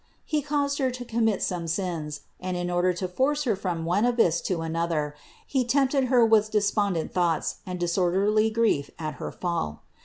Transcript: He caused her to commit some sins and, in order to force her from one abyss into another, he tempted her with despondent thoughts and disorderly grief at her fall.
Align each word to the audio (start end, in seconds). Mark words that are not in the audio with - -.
He 0.25 0.41
caused 0.41 0.79
her 0.79 0.89
to 0.89 1.05
commit 1.05 1.43
some 1.43 1.67
sins 1.67 2.21
and, 2.39 2.57
in 2.57 2.71
order 2.71 2.91
to 2.91 3.07
force 3.07 3.43
her 3.43 3.55
from 3.55 3.85
one 3.85 4.03
abyss 4.03 4.39
into 4.41 4.63
another, 4.63 5.13
he 5.45 5.63
tempted 5.63 6.05
her 6.05 6.25
with 6.25 6.49
despondent 6.49 7.13
thoughts 7.13 7.57
and 7.67 7.79
disorderly 7.79 8.49
grief 8.49 8.89
at 8.97 9.17
her 9.21 9.31
fall. 9.31 9.83